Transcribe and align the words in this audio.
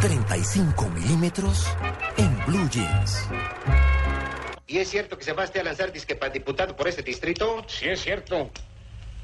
35 0.00 0.88
milímetros 0.90 1.66
en 2.16 2.46
Blue 2.46 2.68
Jeans. 2.70 3.28
¿Y 4.66 4.78
es 4.78 4.88
cierto 4.88 5.16
que 5.16 5.24
se 5.24 5.32
va 5.32 5.44
a 5.44 5.62
lanzar 5.62 5.92
disque 5.92 6.14
para 6.16 6.32
diputado 6.32 6.76
por 6.76 6.88
este 6.88 7.02
distrito? 7.02 7.64
Sí, 7.68 7.88
es 7.88 8.00
cierto. 8.00 8.50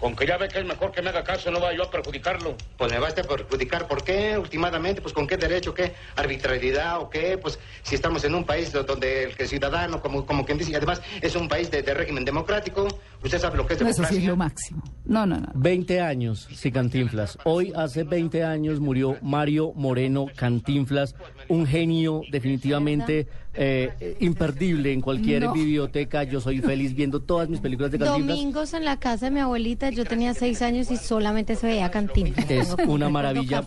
Con 0.03 0.17
que 0.17 0.27
ya 0.27 0.37
ve 0.37 0.49
que 0.49 0.59
es 0.59 0.67
mejor 0.67 0.91
que 0.91 1.01
me 1.01 1.11
haga 1.11 1.23
caso, 1.23 1.49
no 1.53 1.61
vaya 1.61 1.77
yo 1.77 1.85
a 1.85 1.91
perjudicarlo. 1.93 2.57
Pues 2.77 2.91
me 2.91 2.99
basta 2.99 3.23
perjudicar. 3.23 3.87
¿Por 3.87 4.03
qué? 4.03 4.37
Últimamente, 4.37 5.01
pues 5.01 5.15
con 5.15 5.29
qué 5.29 5.37
derecho, 5.37 5.73
qué 5.73 5.93
arbitrariedad 6.17 6.99
o 6.99 7.09
qué. 7.09 7.39
Pues 7.39 7.61
si 7.85 7.95
estamos 7.95 8.25
en 8.25 8.35
un 8.35 8.43
país 8.43 8.73
donde 8.73 9.33
el, 9.39 9.47
ciudadano, 9.47 10.03
como, 10.03 10.27
como 10.27 10.45
quien 10.45 10.59
dice, 10.59 10.73
y 10.73 10.75
además 10.75 11.01
es 11.21 11.37
un 11.37 11.49
país 11.49 11.71
de, 11.71 11.83
régimen 11.83 12.25
democrático, 12.25 12.89
usted 13.23 13.39
sabe 13.39 13.57
lo 13.57 13.65
que 13.65 13.75
es 13.75 13.79
democracia. 13.79 14.05
Eso 14.07 14.13
sí 14.13 14.23
es 14.23 14.29
lo 14.29 14.37
máximo. 14.37 14.83
No, 15.05 15.25
no, 15.25 15.39
no. 15.39 15.53
20 15.55 16.01
años, 16.01 16.49
sí, 16.53 16.73
Cantinflas. 16.73 17.39
Hoy, 17.45 17.73
hace 17.77 18.03
20 18.03 18.43
años, 18.43 18.81
murió 18.81 19.19
Mario 19.23 19.73
Moreno 19.77 20.27
Cantinflas, 20.35 21.15
un 21.47 21.65
genio 21.65 22.23
definitivamente 22.29 23.29
eh, 23.55 24.17
imperdible 24.21 24.93
en 24.93 25.01
cualquier 25.01 25.49
biblioteca. 25.51 26.25
Yo 26.25 26.41
soy 26.41 26.61
feliz 26.61 26.95
viendo 26.95 27.21
todas 27.21 27.49
mis 27.49 27.61
películas 27.61 27.93
de 27.93 27.99
Cantinflas. 27.99 28.37
Domingos 28.37 28.75
en 28.75 28.85
la 28.85 28.97
casa 28.99 29.27
de 29.27 29.33
mi 29.33 29.41
abuelita, 29.41 29.91
yo 29.91 30.05
tenía 30.05 30.35
seis 30.35 30.63
años 30.63 30.91
y 30.91 30.97
solamente 30.97 31.57
se 31.57 31.67
veía 31.67 31.91
Cantinflas. 31.91 32.51
Es 32.51 32.77
una 32.87 33.09
maravilla. 33.09 33.67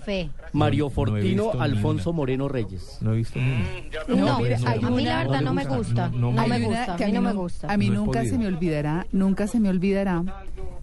Mario 0.53 0.89
Fortino, 0.89 1.51
Alfonso 1.59 2.13
Moreno 2.13 2.47
Reyes. 2.47 2.97
No 3.01 3.13
he 3.13 3.17
visto 3.17 3.39
ni 3.39 4.15
No, 4.15 4.35
a 4.35 4.89
mí 4.89 5.03
la 5.03 5.23
verdad 5.23 5.41
no 5.41 5.53
me 5.53 5.65
gusta. 5.65 6.09
No, 6.09 6.31
me 6.31 6.59
gusta. 6.59 6.95
A 6.95 6.97
mí 6.97 7.11
no 7.11 7.21
me 7.21 7.33
gusta. 7.33 7.67
A 7.71 7.77
mí 7.77 7.89
nunca 7.89 8.23
se 8.25 8.37
me 8.37 8.47
olvidará, 8.47 9.05
nunca 9.11 9.47
se 9.47 9.59
me 9.59 9.69
olvidará 9.69 10.23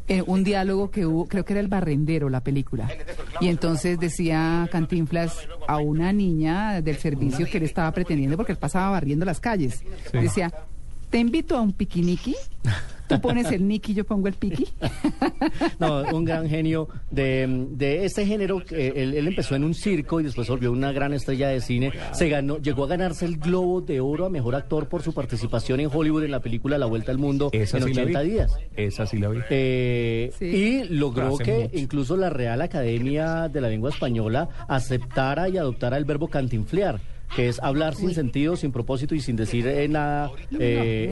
eh, 0.09 0.23
un 0.27 0.45
diálogo 0.45 0.91
que 0.91 1.07
hubo, 1.07 1.27
creo 1.27 1.45
que 1.45 1.53
era 1.53 1.61
el 1.61 1.69
barrendero 1.69 2.29
la 2.29 2.43
película. 2.43 2.89
Y 3.41 3.49
entonces 3.49 3.99
decía 3.99 4.69
Cantinflas 4.71 5.49
a 5.69 5.79
una 5.79 6.13
niña 6.13 6.81
del 6.83 6.97
servicio 6.97 7.47
que 7.47 7.59
él 7.59 7.65
estaba 7.65 7.91
pretendiendo 7.93 8.37
porque 8.37 8.53
él 8.53 8.59
pasaba 8.59 8.91
barriendo 8.91 9.25
las 9.25 9.41
calles. 9.41 9.83
Decía, 10.13 10.53
te 11.11 11.19
invito 11.19 11.57
a 11.57 11.61
un 11.61 11.73
piquiniqui. 11.73 12.37
Tú 13.15 13.21
pones 13.21 13.51
el 13.51 13.67
Nicky, 13.67 13.95
yo 13.95 14.05
pongo 14.05 14.29
el 14.29 14.35
piqui. 14.35 14.69
No, 15.79 16.03
un 16.13 16.25
gran 16.25 16.49
genio 16.49 16.89
de, 17.11 17.67
de 17.71 18.05
este 18.05 18.25
género. 18.25 18.63
él, 18.71 19.27
empezó 19.27 19.57
en 19.57 19.65
un 19.65 19.75
circo 19.75 20.21
y 20.21 20.25
después 20.25 20.49
volvió 20.49 20.71
una 20.71 20.93
gran 20.93 21.13
estrella 21.13 21.49
de 21.49 21.61
cine. 21.61 21.93
Se 22.13 22.29
ganó, 22.29 22.59
llegó 22.59 22.85
a 22.85 22.87
ganarse 22.87 23.25
el 23.25 23.39
Globo 23.39 23.81
de 23.81 24.01
Oro 24.01 24.27
a 24.27 24.31
Mejor 24.31 24.55
Actor 24.55 24.89
por 24.89 25.03
su 25.03 25.13
participación 25.13 25.81
en 25.81 25.91
Hollywood 25.93 26.25
en 26.25 26.31
la 26.31 26.41
película 26.41 26.79
La 26.79 26.87
Vuelta 26.87 27.11
al 27.11 27.19
Mundo 27.19 27.51
en 27.53 27.83
80 27.83 28.21
días. 28.23 28.57
Esa 28.77 29.07
sí 29.07 29.19
la 29.19 29.29
vi. 29.29 29.41
Eh, 29.51 30.33
y 30.41 30.85
logró 30.85 31.37
que 31.39 31.71
incluso 31.73 32.17
la 32.17 32.31
Real 32.31 32.61
Academia 32.63 33.49
de 33.49 33.61
la 33.61 33.69
Lengua 33.69 33.91
Española 33.91 34.49
aceptara 34.69 35.49
y 35.49 35.59
adoptara 35.59 35.97
el 35.97 36.05
verbo 36.05 36.29
cantinflear 36.29 37.01
que 37.35 37.49
es 37.49 37.61
hablar 37.63 37.95
sin 37.95 38.15
sentido, 38.15 38.57
sin 38.57 38.73
propósito 38.73 39.15
y 39.15 39.21
sin 39.21 39.37
decir 39.37 39.67
eh, 39.67 39.89
nada. 39.89 40.31
Eh, 40.59 41.11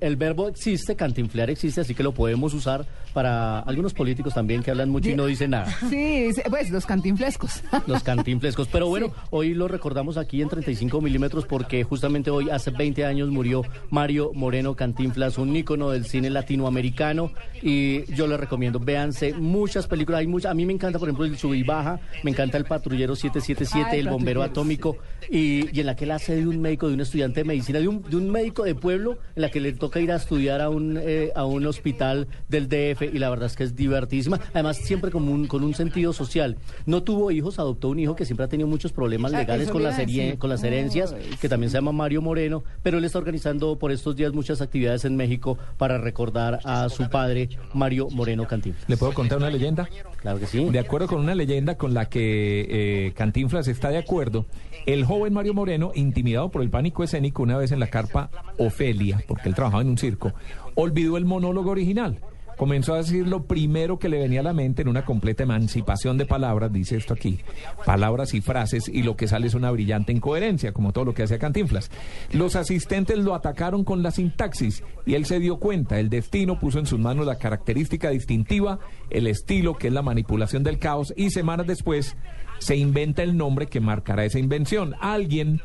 el, 0.00 0.16
verbo 0.16 0.48
existe, 0.48 0.94
cantinflear 0.94 1.50
existe, 1.50 1.80
así 1.80 1.94
que 1.94 2.02
lo 2.02 2.12
podemos 2.12 2.54
usar 2.54 2.86
para 3.12 3.60
algunos 3.60 3.94
políticos 3.94 4.34
también 4.34 4.62
que 4.62 4.70
hablan 4.70 4.90
mucho 4.90 5.10
y 5.10 5.16
no 5.16 5.26
dicen 5.26 5.50
nada. 5.50 5.66
Sí, 5.88 6.30
pues 6.50 6.70
los 6.70 6.86
cantinflescos. 6.86 7.62
Los 7.86 8.02
cantinflescos. 8.02 8.68
Pero 8.68 8.88
bueno, 8.88 9.12
hoy 9.30 9.54
lo 9.54 9.68
recordamos 9.68 10.18
aquí 10.18 10.42
en 10.42 10.48
35 10.48 11.00
milímetros 11.00 11.46
porque 11.46 11.82
justamente 11.82 12.30
hoy, 12.30 12.50
hace 12.50 12.70
20 12.70 13.04
años, 13.04 13.30
murió 13.30 13.62
Mario 13.90 14.32
Moreno 14.34 14.74
Cantinflas, 14.74 15.38
un 15.38 15.56
ícono 15.56 15.90
del 15.90 16.04
cine 16.04 16.28
latinoamericano. 16.30 17.32
Y 17.62 18.04
yo 18.12 18.26
le 18.26 18.36
recomiendo, 18.36 18.78
véanse 18.78 19.32
muchas 19.32 19.86
películas. 19.86 20.20
Hay 20.20 20.26
muchas, 20.26 20.52
a 20.52 20.54
mí 20.54 20.66
me 20.66 20.74
encanta, 20.74 20.98
por 20.98 21.08
ejemplo, 21.08 21.24
el 21.24 21.38
Sub 21.38 21.54
y 21.54 21.62
Baja, 21.62 22.00
me 22.22 22.30
encanta 22.30 22.58
el 22.58 22.64
Patrullero 22.64 23.16
777, 23.16 23.98
el 23.98 24.08
Bombero 24.08 24.42
Atómico. 24.42 24.98
Y 25.30 25.47
y, 25.48 25.80
en 25.80 25.86
la 25.86 25.96
que 25.96 26.04
él 26.04 26.10
hace 26.10 26.36
de 26.36 26.46
un 26.46 26.60
médico, 26.60 26.88
de 26.88 26.94
un 26.94 27.00
estudiante 27.00 27.40
de 27.40 27.44
medicina, 27.44 27.78
de 27.78 27.88
un, 27.88 28.02
de 28.02 28.16
un 28.16 28.30
médico 28.30 28.64
de 28.64 28.74
pueblo, 28.74 29.18
en 29.34 29.42
la 29.42 29.50
que 29.50 29.60
le 29.60 29.72
toca 29.72 30.00
ir 30.00 30.12
a 30.12 30.16
estudiar 30.16 30.60
a 30.60 30.68
un, 30.68 30.98
eh, 31.00 31.32
a 31.34 31.44
un 31.44 31.66
hospital 31.66 32.28
del 32.48 32.68
DF 32.68 33.02
y 33.14 33.18
la 33.18 33.30
verdad 33.30 33.46
es 33.46 33.56
que 33.56 33.64
es 33.64 33.74
divertísima. 33.74 34.40
Además, 34.52 34.76
siempre 34.78 35.10
con 35.10 35.28
un, 35.28 35.46
con 35.46 35.62
un 35.64 35.74
sentido 35.74 36.12
social. 36.12 36.56
No 36.86 37.02
tuvo 37.02 37.30
hijos, 37.30 37.58
adoptó 37.58 37.88
un 37.88 37.98
hijo 37.98 38.14
que 38.14 38.24
siempre 38.24 38.44
ha 38.44 38.48
tenido 38.48 38.68
muchos 38.68 38.92
problemas 38.92 39.32
ah, 39.32 39.38
legales 39.38 39.70
con, 39.70 39.82
las 39.82 39.98
con 40.38 40.50
las 40.50 40.62
herencias, 40.62 41.14
que 41.40 41.48
también 41.48 41.70
se 41.70 41.78
llama 41.78 41.92
Mario 41.92 42.22
Moreno, 42.22 42.64
pero 42.82 42.98
él 42.98 43.04
está 43.04 43.18
organizando 43.18 43.78
por 43.78 43.92
estos 43.92 44.16
días 44.16 44.32
muchas 44.32 44.60
actividades 44.60 45.04
en 45.04 45.16
México 45.16 45.58
para 45.76 45.98
recordar 45.98 46.60
a 46.64 46.88
su 46.88 47.08
padre, 47.08 47.48
Mario 47.74 48.08
Moreno 48.10 48.46
Cantinflas. 48.46 48.88
¿Le 48.88 48.96
puedo 48.96 49.12
contar 49.14 49.38
una 49.38 49.50
leyenda? 49.50 49.88
Claro 50.18 50.38
que 50.38 50.46
sí. 50.46 50.64
De 50.64 50.78
acuerdo 50.78 51.06
con 51.06 51.20
una 51.20 51.34
leyenda 51.34 51.76
con 51.76 51.94
la 51.94 52.08
que 52.08 52.66
eh, 53.06 53.12
Cantinflas 53.14 53.68
está 53.68 53.90
de 53.90 53.98
acuerdo, 53.98 54.46
el 54.86 55.04
joven 55.04 55.32
Mario 55.38 55.54
Moreno, 55.54 55.92
intimidado 55.94 56.50
por 56.50 56.62
el 56.62 56.68
pánico 56.68 57.04
escénico 57.04 57.44
una 57.44 57.56
vez 57.56 57.70
en 57.70 57.78
la 57.78 57.86
carpa 57.86 58.28
Ofelia, 58.58 59.22
porque 59.28 59.48
él 59.48 59.54
trabajaba 59.54 59.82
en 59.82 59.88
un 59.90 59.96
circo, 59.96 60.32
olvidó 60.74 61.16
el 61.16 61.26
monólogo 61.26 61.70
original. 61.70 62.18
Comenzó 62.56 62.94
a 62.94 62.96
decir 62.96 63.24
lo 63.24 63.44
primero 63.44 64.00
que 64.00 64.08
le 64.08 64.18
venía 64.18 64.40
a 64.40 64.42
la 64.42 64.52
mente 64.52 64.82
en 64.82 64.88
una 64.88 65.04
completa 65.04 65.44
emancipación 65.44 66.18
de 66.18 66.26
palabras, 66.26 66.72
dice 66.72 66.96
esto 66.96 67.14
aquí, 67.14 67.38
palabras 67.86 68.34
y 68.34 68.40
frases, 68.40 68.88
y 68.88 69.04
lo 69.04 69.16
que 69.16 69.28
sale 69.28 69.46
es 69.46 69.54
una 69.54 69.70
brillante 69.70 70.10
incoherencia, 70.10 70.72
como 70.72 70.92
todo 70.92 71.04
lo 71.04 71.14
que 71.14 71.22
hacía 71.22 71.38
Cantinflas. 71.38 71.88
Los 72.32 72.56
asistentes 72.56 73.16
lo 73.18 73.36
atacaron 73.36 73.84
con 73.84 74.02
la 74.02 74.10
sintaxis 74.10 74.82
y 75.06 75.14
él 75.14 75.24
se 75.24 75.38
dio 75.38 75.58
cuenta, 75.58 76.00
el 76.00 76.10
destino 76.10 76.58
puso 76.58 76.80
en 76.80 76.86
sus 76.86 76.98
manos 76.98 77.26
la 77.26 77.38
característica 77.38 78.10
distintiva, 78.10 78.80
el 79.08 79.28
estilo, 79.28 79.76
que 79.76 79.86
es 79.86 79.92
la 79.92 80.02
manipulación 80.02 80.64
del 80.64 80.80
caos, 80.80 81.14
y 81.16 81.30
semanas 81.30 81.68
después 81.68 82.16
se 82.58 82.76
inventa 82.76 83.22
el 83.22 83.36
nombre 83.36 83.66
que 83.66 83.80
marcará 83.80 84.24
esa 84.24 84.38
invención. 84.38 84.94
Alguien 85.00 85.60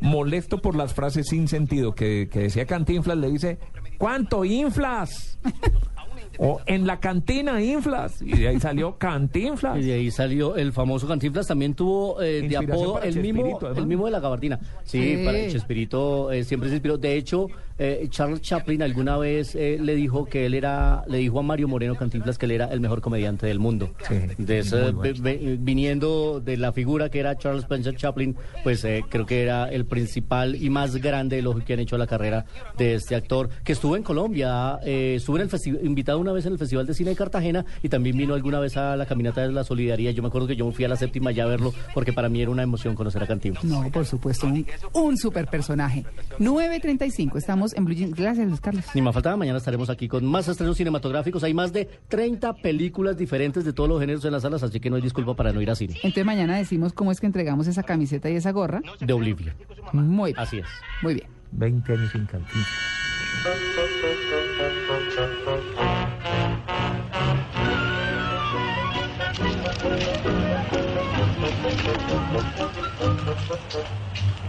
molesto 0.00 0.58
por 0.58 0.76
las 0.76 0.94
frases 0.94 1.26
sin 1.28 1.48
sentido 1.48 1.94
que, 1.94 2.28
que 2.30 2.40
decía 2.40 2.66
Cantinflas 2.66 3.16
le 3.16 3.30
dice, 3.30 3.58
¿cuánto 3.98 4.44
inflas? 4.44 5.38
O 6.38 6.60
en 6.66 6.86
la 6.86 7.00
cantina 7.00 7.62
inflas. 7.62 8.20
Y 8.22 8.36
de 8.36 8.48
ahí 8.48 8.60
salió 8.60 8.96
Cantinflas. 8.98 9.78
Y 9.78 9.82
de 9.82 9.94
ahí 9.94 10.10
salió 10.10 10.56
el 10.56 10.72
famoso 10.72 11.06
Cantinflas. 11.06 11.46
También 11.46 11.74
tuvo 11.74 12.20
eh, 12.22 12.46
de 12.48 12.56
apodo 12.56 13.00
el 13.02 13.20
mismo, 13.20 13.58
el 13.74 13.86
mismo 13.86 14.06
de 14.06 14.10
la 14.10 14.20
gabardina. 14.20 14.58
Sí, 14.84 15.22
para 15.24 15.38
el 15.38 15.52
Chespirito 15.52 16.30
eh, 16.32 16.44
siempre 16.44 16.68
se 16.68 16.76
inspiró. 16.76 16.98
De 16.98 17.16
hecho, 17.16 17.48
eh, 17.78 18.06
Charles 18.10 18.40
Chaplin 18.40 18.82
alguna 18.82 19.16
vez 19.18 19.54
le 19.54 19.94
dijo 19.94 20.26
que 20.26 20.46
él 20.46 20.54
era, 20.54 21.04
le 21.08 21.18
dijo 21.18 21.38
a 21.38 21.42
Mario 21.42 21.68
Moreno 21.68 21.94
Cantinflas 21.94 22.38
que 22.38 22.46
él 22.46 22.52
era 22.52 22.66
el 22.66 22.80
mejor 22.80 23.00
comediante 23.00 23.46
del 23.46 23.58
mundo. 23.58 23.90
de 24.38 25.56
viniendo 25.60 26.40
de 26.40 26.56
la 26.56 26.72
figura 26.72 27.10
que 27.10 27.20
era 27.20 27.36
Charles 27.36 27.62
Spencer 27.62 27.96
Chaplin, 27.96 28.36
pues 28.62 28.86
creo 29.08 29.26
que 29.26 29.42
era 29.42 29.70
el 29.70 29.86
principal 29.86 30.54
y 30.56 30.70
más 30.70 30.96
grande 30.96 31.38
elogio 31.38 31.64
que 31.64 31.74
han 31.74 31.80
hecho 31.80 31.96
a 31.96 31.98
la 31.98 32.06
carrera 32.06 32.44
de 32.76 32.94
este 32.94 33.14
actor, 33.14 33.48
que 33.64 33.72
estuvo 33.72 33.96
en 33.96 34.02
Colombia, 34.02 34.78
estuvo 34.84 35.36
en 35.36 35.42
el 35.42 35.48
festival, 35.48 35.84
invitado 35.84 36.25
una 36.26 36.32
vez 36.32 36.44
en 36.46 36.52
el 36.52 36.58
Festival 36.58 36.86
de 36.86 36.94
Cine 36.94 37.10
de 37.10 37.16
Cartagena 37.16 37.64
y 37.82 37.88
también 37.88 38.16
vino 38.16 38.34
alguna 38.34 38.58
vez 38.58 38.76
a 38.76 38.96
la 38.96 39.06
Caminata 39.06 39.42
de 39.42 39.52
la 39.52 39.62
Solidaridad. 39.64 40.10
Yo 40.10 40.22
me 40.22 40.28
acuerdo 40.28 40.48
que 40.48 40.56
yo 40.56 40.70
fui 40.72 40.84
a 40.84 40.88
la 40.88 40.96
séptima 40.96 41.30
ya 41.30 41.44
a 41.44 41.46
verlo 41.46 41.72
porque 41.94 42.12
para 42.12 42.28
mí 42.28 42.42
era 42.42 42.50
una 42.50 42.62
emoción 42.62 42.94
conocer 42.94 43.22
a 43.22 43.26
Cantinflas. 43.26 43.64
No, 43.64 43.88
por 43.90 44.04
supuesto, 44.04 44.46
un, 44.46 44.66
un 44.92 45.16
super 45.16 45.46
personaje. 45.46 46.04
9.35, 46.38 47.36
estamos 47.36 47.74
en 47.74 47.84
Blue 47.84 47.94
Jeans. 47.94 48.14
Gracias, 48.14 48.46
Luis 48.48 48.60
Carlos. 48.60 48.84
Ni 48.94 49.02
más 49.02 49.14
faltaba, 49.14 49.36
mañana 49.36 49.58
estaremos 49.58 49.88
aquí 49.88 50.08
con 50.08 50.24
más 50.24 50.48
estrenos 50.48 50.76
cinematográficos. 50.76 51.44
Hay 51.44 51.54
más 51.54 51.72
de 51.72 51.88
30 52.08 52.54
películas 52.54 53.16
diferentes 53.16 53.64
de 53.64 53.72
todos 53.72 53.88
los 53.88 54.00
géneros 54.00 54.24
en 54.24 54.32
las 54.32 54.42
salas, 54.42 54.62
así 54.62 54.80
que 54.80 54.90
no 54.90 54.96
hay 54.96 55.02
disculpa 55.02 55.34
para 55.34 55.52
no 55.52 55.60
ir 55.60 55.70
a 55.70 55.76
cine. 55.76 55.94
Entonces 55.96 56.24
mañana 56.24 56.56
decimos 56.56 56.92
cómo 56.92 57.12
es 57.12 57.20
que 57.20 57.26
entregamos 57.26 57.66
esa 57.68 57.82
camiseta 57.82 58.28
y 58.30 58.36
esa 58.36 58.50
gorra. 58.50 58.82
De 59.00 59.12
Olivia. 59.12 59.54
Muy 59.92 60.32
bien. 60.32 60.40
Así 60.40 60.58
es. 60.58 60.66
Muy 61.02 61.14
bien. 61.14 61.28
20 61.52 61.92
años 61.92 62.12
sin 62.12 62.26
Cantinflas. 62.26 62.66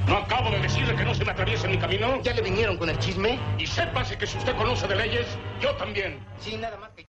¿No 0.08 0.18
acabo 0.18 0.50
de 0.52 0.60
decirle 0.60 0.96
que 0.96 1.04
no 1.04 1.14
se 1.14 1.26
me 1.26 1.32
atraviese 1.32 1.66
en 1.66 1.74
mi 1.74 1.78
camino? 1.78 2.22
¿Ya 2.24 2.34
le 2.34 2.42
vinieron 2.42 2.78
con 2.78 2.90
el 2.90 2.98
chisme? 3.00 3.40
Y 3.58 3.68
sépase 3.68 4.18
que 4.18 4.26
si 4.26 4.38
usted 4.38 4.56
conoce 4.56 4.88
de 4.88 4.96
leyes, 4.96 5.38
yo 5.60 5.76
también. 5.76 6.20
Sí, 6.40 6.56
nada 6.58 6.78
más 6.78 6.92
que... 6.92 7.06